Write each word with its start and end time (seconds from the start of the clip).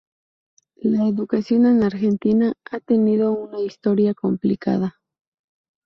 La 0.77 1.07
educación 1.07 1.67
en 1.67 1.83
Argentina 1.83 2.53
ha 2.71 2.79
tenido 2.79 3.33
una 3.33 3.59
historia 3.59 4.15
complicada. 4.15 4.99